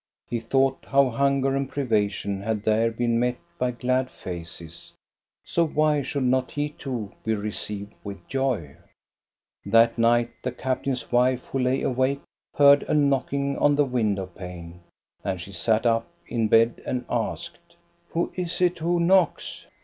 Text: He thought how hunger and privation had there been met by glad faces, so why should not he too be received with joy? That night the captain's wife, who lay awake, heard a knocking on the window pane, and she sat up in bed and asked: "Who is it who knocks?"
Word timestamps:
He 0.27 0.39
thought 0.39 0.87
how 0.89 1.09
hunger 1.09 1.53
and 1.53 1.69
privation 1.69 2.41
had 2.41 2.63
there 2.63 2.89
been 2.89 3.19
met 3.19 3.37
by 3.59 3.69
glad 3.69 4.09
faces, 4.09 4.93
so 5.45 5.67
why 5.67 6.01
should 6.01 6.23
not 6.23 6.49
he 6.49 6.69
too 6.69 7.11
be 7.23 7.35
received 7.35 7.93
with 8.03 8.27
joy? 8.27 8.77
That 9.63 9.99
night 9.99 10.31
the 10.41 10.53
captain's 10.53 11.11
wife, 11.11 11.43
who 11.45 11.59
lay 11.59 11.83
awake, 11.83 12.23
heard 12.55 12.81
a 12.89 12.95
knocking 12.95 13.59
on 13.59 13.75
the 13.75 13.85
window 13.85 14.25
pane, 14.25 14.81
and 15.23 15.39
she 15.39 15.51
sat 15.51 15.85
up 15.85 16.07
in 16.27 16.47
bed 16.47 16.81
and 16.83 17.05
asked: 17.07 17.75
"Who 18.09 18.31
is 18.35 18.59
it 18.59 18.79
who 18.79 18.99
knocks?" 18.99 19.67